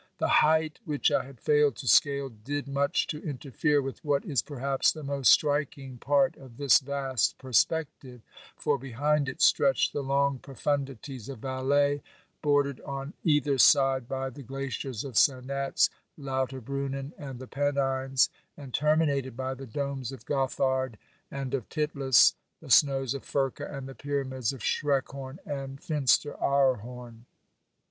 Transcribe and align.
The 0.17 0.41
height 0.41 0.79
which 0.83 1.11
I 1.11 1.25
had 1.25 1.39
failed 1.39 1.75
to 1.75 1.87
scale 1.87 2.27
did 2.29 2.67
much 2.67 3.05
to 3.05 3.21
interfere 3.21 3.83
with 3.83 4.03
what 4.03 4.25
is 4.25 4.41
perhaps 4.41 4.91
the 4.91 5.03
most 5.03 5.31
striking 5.31 5.99
part 5.99 6.35
of 6.37 6.57
this 6.57 6.79
vast 6.79 7.37
perspective, 7.37 8.21
for 8.57 8.79
behind 8.79 9.29
it 9.29 9.43
stretched 9.43 9.93
the 9.93 10.01
long 10.01 10.39
profundities 10.39 11.29
of 11.29 11.37
Valais, 11.37 12.01
bordered 12.41 12.81
on 12.81 13.13
either 13.23 13.59
side 13.59 14.07
by 14.07 14.31
the 14.31 14.41
glaciers 14.41 15.03
of 15.03 15.17
Sanetz, 15.19 15.91
Lauter 16.17 16.61
Brunnen 16.61 17.13
and 17.15 17.37
the 17.37 17.45
Pennines, 17.45 18.31
and 18.57 18.73
terminated 18.73 19.37
by 19.37 19.53
the 19.53 19.67
domes 19.67 20.11
of 20.11 20.25
Gothard 20.25 20.97
and 21.29 21.53
of 21.53 21.69
Titlis, 21.69 22.33
the 22.59 22.71
snows 22.71 23.13
of 23.13 23.21
Furca 23.23 23.69
and 23.71 23.87
the 23.87 23.93
pyramids 23.93 24.51
of 24.51 24.61
Schreckhorn 24.63 25.37
and 25.45 25.79
Finster 25.79 26.33
aar 26.37 26.77
horn. 26.77 27.25